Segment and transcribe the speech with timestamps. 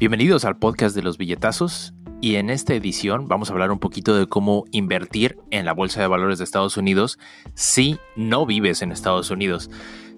[0.00, 4.16] Bienvenidos al podcast de los billetazos y en esta edición vamos a hablar un poquito
[4.16, 7.18] de cómo invertir en la Bolsa de Valores de Estados Unidos
[7.52, 9.68] si no vives en Estados Unidos.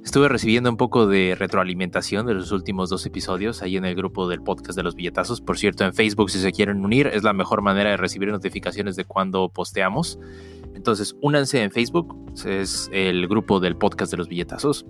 [0.05, 4.29] Estuve recibiendo un poco de retroalimentación de los últimos dos episodios ahí en el grupo
[4.29, 5.41] del podcast de los billetazos.
[5.41, 8.95] Por cierto, en Facebook si se quieren unir es la mejor manera de recibir notificaciones
[8.95, 10.17] de cuando posteamos.
[10.77, 12.15] Entonces, únanse en Facebook,
[12.47, 14.87] es el grupo del podcast de los billetazos.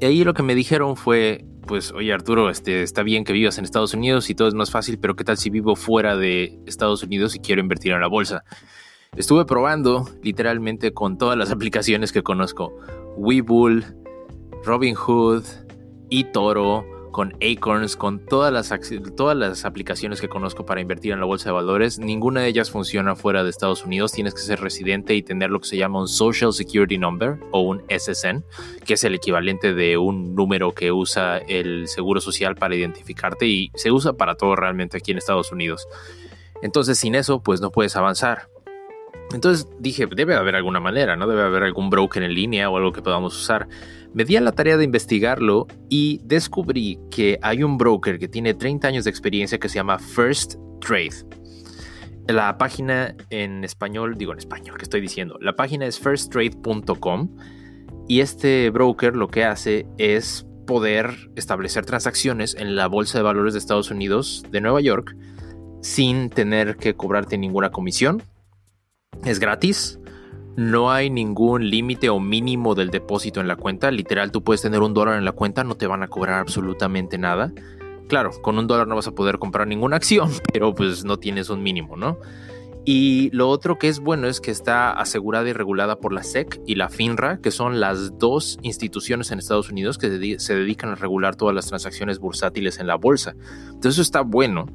[0.00, 3.58] Y ahí lo que me dijeron fue, pues, oye Arturo, este, está bien que vivas
[3.58, 6.58] en Estados Unidos y todo es más fácil, pero ¿qué tal si vivo fuera de
[6.66, 8.44] Estados Unidos y quiero invertir en la bolsa?
[9.16, 12.72] Estuve probando literalmente con todas las aplicaciones que conozco.
[13.16, 13.84] Webull,
[14.64, 15.44] Robinhood,
[16.10, 18.72] eToro, con Acorns, con todas las,
[19.16, 22.70] todas las aplicaciones que conozco para invertir en la bolsa de valores, ninguna de ellas
[22.70, 24.12] funciona fuera de Estados Unidos.
[24.12, 27.60] Tienes que ser residente y tener lo que se llama un Social Security Number o
[27.60, 28.44] un SSN,
[28.84, 33.70] que es el equivalente de un número que usa el Seguro Social para identificarte y
[33.74, 35.86] se usa para todo realmente aquí en Estados Unidos.
[36.62, 38.48] Entonces sin eso pues no puedes avanzar.
[39.32, 41.26] Entonces dije, debe haber alguna manera, ¿no?
[41.26, 43.68] Debe haber algún broker en línea o algo que podamos usar.
[44.12, 48.54] Me di a la tarea de investigarlo y descubrí que hay un broker que tiene
[48.54, 51.26] 30 años de experiencia que se llama First Trade.
[52.28, 55.38] La página en español, digo en español, ¿qué estoy diciendo?
[55.40, 57.36] La página es firsttrade.com
[58.06, 63.54] y este broker lo que hace es poder establecer transacciones en la Bolsa de Valores
[63.54, 65.16] de Estados Unidos de Nueva York
[65.80, 68.22] sin tener que cobrarte ninguna comisión.
[69.24, 69.98] Es gratis
[70.56, 73.90] no hay ningún límite o mínimo del depósito en la cuenta.
[73.90, 77.18] Literal, tú puedes tener un dólar en la cuenta, no te van a cobrar absolutamente
[77.18, 77.52] nada.
[78.08, 81.48] Claro, con un dólar no vas a poder comprar ninguna acción, pero pues no tienes
[81.50, 82.18] un mínimo, ¿no?
[82.84, 86.60] Y lo otro que es bueno es que está asegurada y regulada por la SEC
[86.66, 90.96] y la FINRA, que son las dos instituciones en Estados Unidos que se dedican a
[90.96, 93.36] regular todas las transacciones bursátiles en la bolsa.
[93.66, 94.66] Entonces eso está bueno.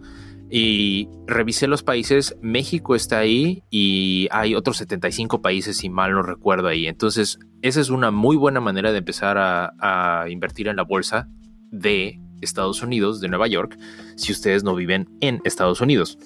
[0.50, 6.22] Y revisé los países, México está ahí y hay otros 75 países, si mal no
[6.22, 6.88] recuerdo ahí.
[6.88, 11.28] Entonces, esa es una muy buena manera de empezar a, invertir en la bolsa
[11.72, 13.78] de Estados Unidos, de Nueva York,
[14.16, 16.18] si ustedes no viven en Estados Unidos.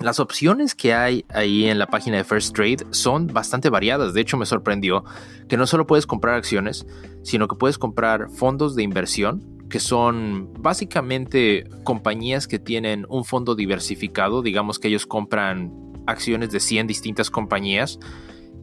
[0.00, 4.14] Las opciones que hay ahí en la página de First Trade son bastante variadas.
[4.14, 5.04] De hecho, me sorprendió
[5.48, 6.86] que no solo puedes comprar acciones,
[7.22, 13.56] sino que puedes comprar fondos de inversión que son básicamente compañías que tienen un fondo
[13.56, 15.72] diversificado, digamos que ellos compran
[16.06, 17.98] acciones de 100 distintas compañías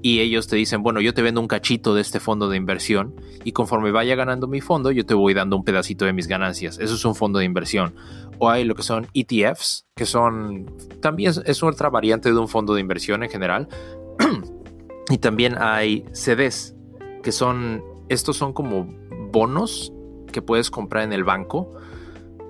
[0.01, 3.13] y ellos te dicen, bueno, yo te vendo un cachito de este fondo de inversión
[3.43, 6.79] y conforme vaya ganando mi fondo, yo te voy dando un pedacito de mis ganancias.
[6.79, 7.93] Eso es un fondo de inversión.
[8.39, 10.65] O hay lo que son ETFs, que son
[11.01, 13.67] también es otra variante de un fondo de inversión en general.
[15.09, 16.73] y también hay CDs,
[17.21, 18.85] que son, estos son como
[19.33, 19.91] bonos
[20.31, 21.71] que puedes comprar en el banco.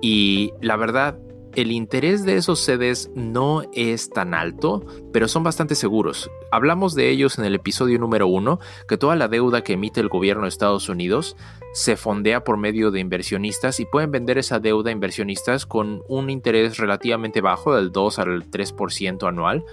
[0.01, 1.19] Y la verdad,
[1.55, 6.31] el interés de esos CDs no es tan alto, pero son bastante seguros.
[6.51, 10.07] Hablamos de ellos en el episodio número uno, que toda la deuda que emite el
[10.07, 11.35] gobierno de Estados Unidos
[11.73, 16.29] se fondea por medio de inversionistas y pueden vender esa deuda a inversionistas con un
[16.29, 19.65] interés relativamente bajo, del 2 al 3% anual,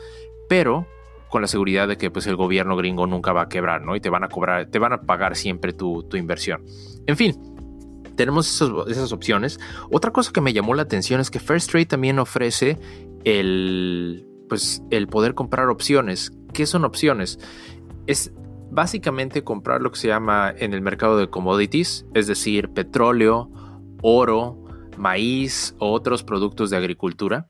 [0.49, 0.87] pero
[1.29, 3.95] con la seguridad de que pues, el gobierno gringo nunca va a quebrar, ¿no?
[3.95, 6.65] Y te van a cobrar, te van a pagar siempre tu, tu inversión.
[7.07, 7.58] En fin,
[8.19, 9.61] tenemos esas opciones.
[9.93, 12.77] Otra cosa que me llamó la atención es que First Trade también ofrece
[13.23, 16.33] el, pues, el poder comprar opciones.
[16.53, 17.39] ¿Qué son opciones?
[18.09, 18.33] Es
[18.73, 23.51] básicamente comprar lo que se llama en el mercado de commodities, es decir, petróleo,
[24.03, 24.65] oro,
[24.97, 27.47] maíz o otros productos de agricultura,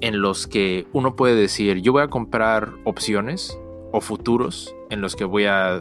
[0.00, 3.56] en los que uno puede decir, yo voy a comprar opciones
[3.92, 5.80] o futuros en los que voy a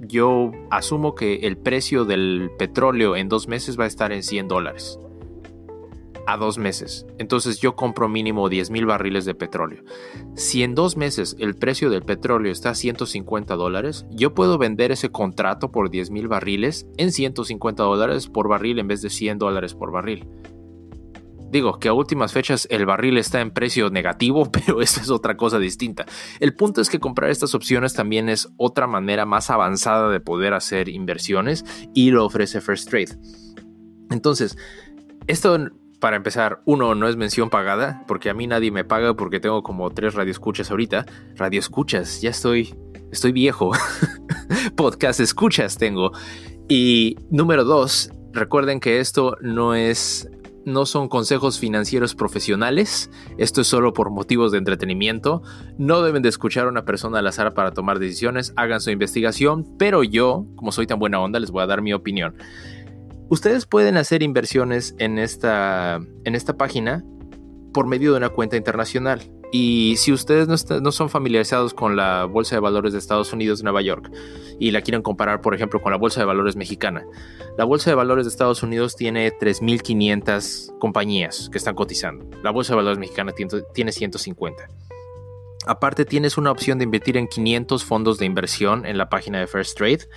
[0.00, 4.48] yo asumo que el precio del petróleo en dos meses va a estar en 100
[4.48, 4.98] dólares.
[6.26, 7.06] A dos meses.
[7.18, 9.82] Entonces yo compro mínimo 10 mil barriles de petróleo.
[10.34, 14.92] Si en dos meses el precio del petróleo está a 150 dólares, yo puedo vender
[14.92, 19.38] ese contrato por 10 mil barriles en 150 dólares por barril en vez de 100
[19.38, 20.28] dólares por barril.
[21.50, 25.36] Digo que a últimas fechas el barril está en precio negativo, pero esa es otra
[25.36, 26.06] cosa distinta.
[26.38, 30.54] El punto es que comprar estas opciones también es otra manera más avanzada de poder
[30.54, 31.64] hacer inversiones
[31.94, 33.18] y lo ofrece First Trade.
[34.10, 34.56] Entonces,
[35.26, 35.70] esto
[36.00, 39.62] para empezar, uno no es mención pagada, porque a mí nadie me paga porque tengo
[39.62, 41.04] como tres radioescuchas ahorita.
[41.36, 42.74] Radioescuchas, ya estoy,
[43.12, 43.72] estoy viejo.
[44.76, 46.12] Podcast escuchas tengo.
[46.68, 50.28] Y número dos, recuerden que esto no es
[50.72, 55.42] no son consejos financieros profesionales, esto es solo por motivos de entretenimiento,
[55.78, 59.66] no deben de escuchar a una persona al azar para tomar decisiones, hagan su investigación,
[59.78, 62.34] pero yo, como soy tan buena onda, les voy a dar mi opinión.
[63.28, 67.04] Ustedes pueden hacer inversiones en esta, en esta página
[67.72, 69.20] por medio de una cuenta internacional.
[69.52, 70.48] Y si ustedes
[70.80, 74.10] no, son familiarizados con la Bolsa de Valores de Estados Unidos Nueva York
[74.60, 77.04] y la quieren comparar, por ejemplo, con la Bolsa de Valores mexicana,
[77.58, 82.24] la Bolsa de Valores de Estados Unidos tiene 3.500 compañías que están cotizando.
[82.42, 84.68] La Bolsa de Valores mexicana tiene 150.
[85.66, 89.46] Aparte, tienes una opción de invertir en 500 fondos de inversión en la página de
[89.46, 90.08] First Trade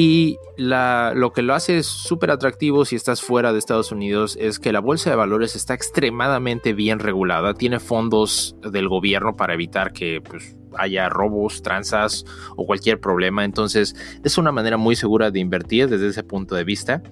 [0.00, 4.70] y lo que lo hace súper atractivo si estás fuera de Estados Unidos es que
[4.70, 7.54] la bolsa de valores está extremadamente bien regulada.
[7.54, 12.24] Tiene fondos del gobierno para evitar que pues, haya robos, tranzas
[12.56, 13.44] o cualquier problema.
[13.44, 17.02] Entonces es una manera muy segura de invertir desde ese punto de vista.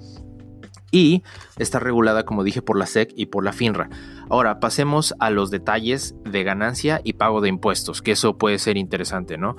[0.93, 1.25] Y
[1.59, 3.91] está regulada, como dije, por la SEC y por la FINRA.
[4.31, 8.77] Ahora pasemos a los detalles de ganancia y pago de impuestos, que eso puede ser
[8.77, 9.57] interesante, ¿no?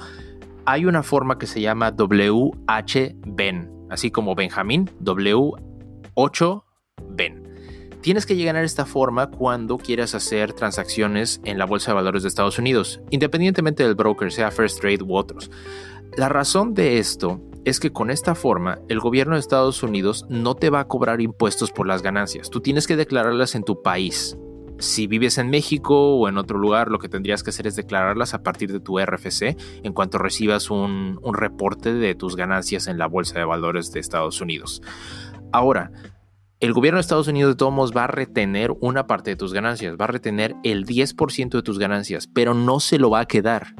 [0.68, 7.44] Hay una forma que se llama WHBEN, así como Benjamín, W8BEN.
[8.02, 12.28] Tienes que llenar esta forma cuando quieras hacer transacciones en la Bolsa de Valores de
[12.28, 15.50] Estados Unidos, independientemente del broker, sea First Trade u otros.
[16.18, 20.56] La razón de esto es que con esta forma el gobierno de Estados Unidos no
[20.56, 22.50] te va a cobrar impuestos por las ganancias.
[22.50, 24.38] Tú tienes que declararlas en tu país.
[24.80, 28.34] Si vives en México o en otro lugar, lo que tendrías que hacer es declararlas
[28.34, 33.08] a partir de tu RFC en cuanto recibas un, reporte de tus ganancias en la
[33.08, 34.82] Bolsa de Valores de Estados Unidos.
[35.52, 35.92] Ahora,
[36.60, 39.96] el gobierno de Estados Unidos de todos va a retener una parte de tus ganancias,
[40.00, 43.76] va a retener el 10% de tus ganancias, pero no se lo va a quedar.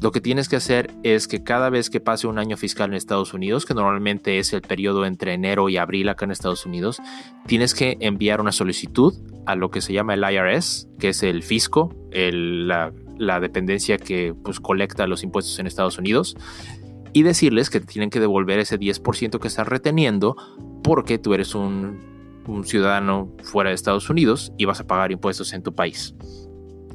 [0.00, 2.94] Lo que tienes que hacer es que cada vez que pase un año fiscal en
[2.94, 7.00] Estados Unidos, que normalmente es el periodo entre enero y abril acá en Estados Unidos,
[7.46, 9.14] tienes que enviar una solicitud
[9.46, 12.92] a lo que se llama el IRS, que es el fisco, la,
[13.40, 16.36] dependencia que pues, colecta los impuestos en Estados Unidos,
[17.12, 20.36] y decirles que tienen que devolver ese 10% que están reteniendo
[20.82, 22.00] porque tú eres un,
[22.46, 26.14] un ciudadano fuera de Estados Unidos y vas a pagar impuestos en tu país.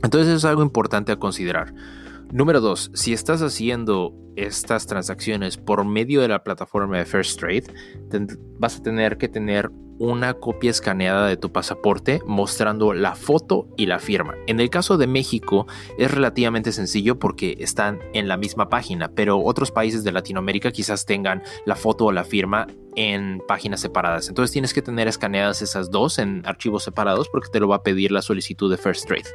[0.04, 1.74] Entonces eso es algo importante a considerar.
[2.32, 2.92] Número 2.
[2.94, 7.64] Si estás haciendo estas transacciones por medio de la plataforma de First Trade,
[8.60, 13.88] vas a tener que tener una copia escaneada de tu pasaporte mostrando la foto y
[13.88, 14.36] la firma.
[14.46, 15.66] En el caso de México
[15.98, 21.08] es relativamente sencillo porque están en la misma página, pero otros países de Latinoamérica quizás
[21.08, 24.30] tengan la foto o la firma en páginas separadas.
[24.30, 27.84] Entonces tienes que tener escaneadas esas dos en archivos separados porque te lo va a
[27.84, 29.30] pedir la solicitud de First Trade.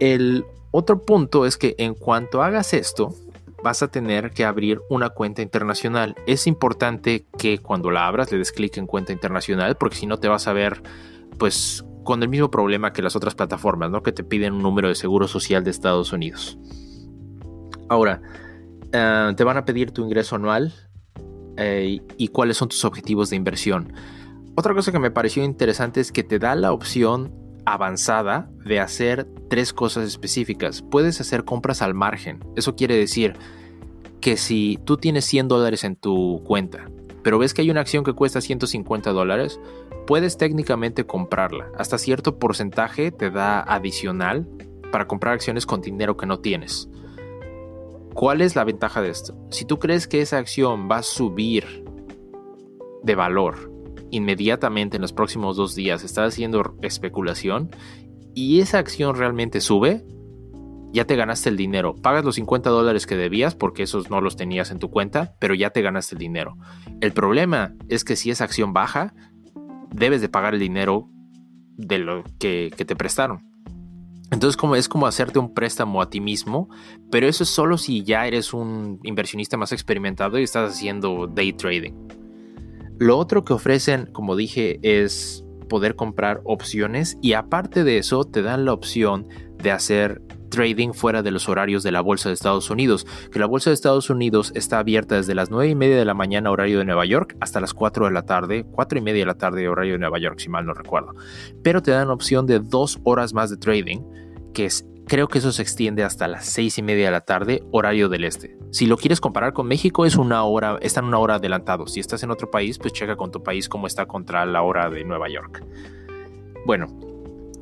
[0.00, 3.14] El otro punto es que en cuanto hagas esto,
[3.62, 6.14] vas a tener que abrir una cuenta internacional.
[6.26, 10.18] Es importante que cuando la abras le des clic en cuenta internacional, porque si no
[10.18, 10.82] te vas a ver
[11.38, 14.02] pues con el mismo problema que las otras plataformas, ¿no?
[14.02, 16.58] Que te piden un número de seguro social de Estados Unidos.
[17.88, 18.22] Ahora,
[18.92, 20.72] eh, te van a pedir tu ingreso anual
[21.56, 23.92] eh, y cuáles son tus objetivos de inversión.
[24.56, 27.32] Otra cosa que me pareció interesante es que te da la opción
[27.72, 30.82] avanzada de hacer tres cosas específicas.
[30.82, 32.40] Puedes hacer compras al margen.
[32.56, 33.34] Eso quiere decir
[34.20, 36.90] que si tú tienes 100 dólares en tu cuenta,
[37.22, 39.60] pero ves que hay una acción que cuesta 150 dólares,
[40.06, 41.70] puedes técnicamente comprarla.
[41.76, 44.46] Hasta cierto porcentaje te da adicional
[44.90, 46.88] para comprar acciones con dinero que no tienes.
[48.14, 49.36] ¿Cuál es la ventaja de esto?
[49.50, 51.84] Si tú crees que esa acción va a subir
[53.02, 53.69] de valor
[54.10, 57.70] inmediatamente en los próximos dos días estás haciendo especulación
[58.34, 60.04] y esa acción realmente sube,
[60.92, 61.94] ya te ganaste el dinero.
[61.94, 65.54] Pagas los 50 dólares que debías porque esos no los tenías en tu cuenta, pero
[65.54, 66.56] ya te ganaste el dinero.
[67.00, 69.14] El problema es que si esa acción baja,
[69.90, 71.08] debes de pagar el dinero
[71.76, 73.48] de lo que, te prestaron.
[74.30, 76.68] Entonces como es como hacerte un préstamo a ti mismo,
[77.10, 81.52] pero eso es solo si ya eres un inversionista más experimentado y estás haciendo day
[81.52, 82.19] trading.
[83.00, 88.42] Lo otro que ofrecen, como dije, es poder comprar opciones y aparte de eso te
[88.42, 89.26] dan la opción
[89.56, 93.46] de hacer trading fuera de los horarios de la Bolsa de Estados Unidos, que la
[93.46, 96.78] Bolsa de Estados Unidos está abierta desde las 9 y media de la mañana horario
[96.78, 99.66] de Nueva York hasta las 4 de la tarde, 4 y media de la tarde
[99.66, 101.14] horario de Nueva York, si mal no recuerdo.
[101.62, 104.00] Pero te dan la opción de dos horas más de trading,
[104.52, 107.64] que es creo que eso se extiende hasta las seis y media de la tarde,
[107.72, 108.56] horario del este.
[108.70, 111.88] Si lo quieres comparar con México, es una hora, están una hora adelantado.
[111.88, 114.88] Si estás en otro país, pues checa con tu país cómo está contra la hora
[114.88, 115.64] de Nueva York.
[116.64, 116.86] Bueno,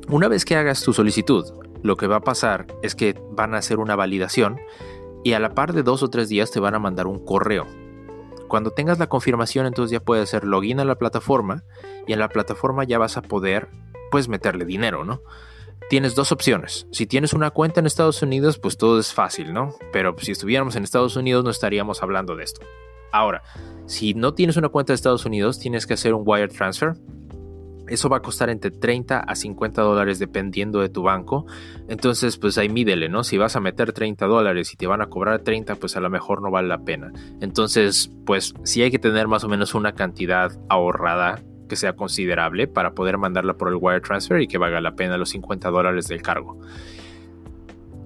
[0.09, 1.43] una vez que hagas tu solicitud,
[1.81, 4.59] lo que va a pasar es que van a hacer una validación
[5.23, 7.65] y a la par de dos o tres días te van a mandar un correo.
[8.47, 11.63] Cuando tengas la confirmación, entonces ya puedes hacer login a la plataforma
[12.05, 13.69] y en la plataforma ya vas a poder,
[14.11, 15.23] pues, meterle dinero, ¿no?
[15.89, 16.87] Tienes dos opciones.
[16.91, 19.75] Si tienes una cuenta en Estados Unidos, pues todo es fácil, ¿no?
[19.91, 22.61] Pero si estuviéramos en Estados Unidos no estaríamos hablando de esto.
[23.11, 23.41] Ahora,
[23.85, 26.93] Si no tienes una cuenta de Estados Unidos, tienes que hacer un wire transfer.
[27.87, 31.47] Eso va a costar entre 30 a 50 dólares dependiendo de tu banco.
[31.87, 33.23] Entonces, pues ahí mídele, ¿no?
[33.23, 36.11] Si vas a meter 30 dólares y te van a cobrar 30, pues a lo
[36.11, 37.11] mejor no vale la pena.
[37.41, 42.67] Entonces, pues sí hay que tener más o menos una cantidad ahorrada que sea considerable
[42.67, 46.09] para poder mandarla por el wire transfer y que valga la pena los 50 dólares
[46.09, 46.59] del cargo.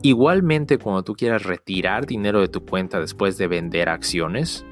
[0.04, 4.66] Igualmente, cuando tú quieras retirar dinero de tu cuenta después de vender acciones,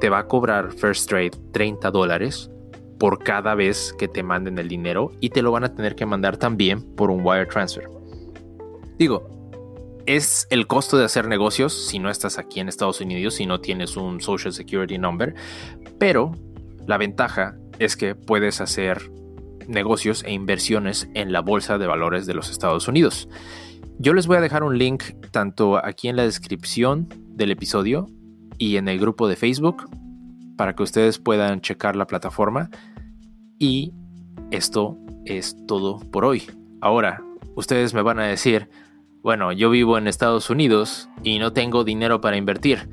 [0.00, 2.50] te va a cobrar First Trade 30 dólares
[2.98, 6.06] por cada vez que te manden el dinero y te lo van a tener que
[6.06, 7.88] mandar también por un wire transfer.
[8.98, 9.36] Digo,
[10.06, 13.60] es el costo de hacer negocios si no estás aquí en Estados Unidos, si no
[13.60, 15.34] tienes un Social Security Number,
[15.98, 16.32] pero
[16.86, 19.10] la ventaja es que puedes hacer
[19.68, 23.28] negocios e inversiones en la bolsa de valores de los Estados Unidos.
[23.98, 28.06] Yo les voy a dejar un link tanto aquí en la descripción del episodio
[28.58, 29.88] y en el grupo de Facebook
[30.56, 32.70] para que ustedes puedan checar la plataforma.
[33.58, 33.92] Y
[34.50, 36.44] esto es todo por hoy.
[36.80, 37.22] Ahora,
[37.54, 38.68] ustedes me van a decir,
[39.22, 42.88] bueno, yo vivo en Estados Unidos y no tengo dinero para invertir.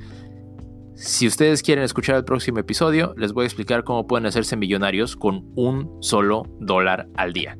[0.95, 5.15] Si ustedes quieren escuchar el próximo episodio, les voy a explicar cómo pueden hacerse millonarios
[5.15, 7.57] con un solo dólar al día.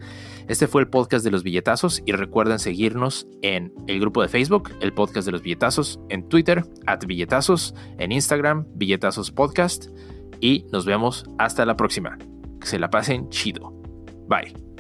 [0.48, 4.72] Este fue el podcast de los billetazos y recuerden seguirnos en el grupo de Facebook,
[4.82, 9.88] el podcast de los billetazos, en Twitter, at billetazos, en Instagram, billetazos podcast
[10.40, 12.18] y nos vemos hasta la próxima.
[12.60, 13.72] Que se la pasen chido.
[14.28, 14.73] Bye.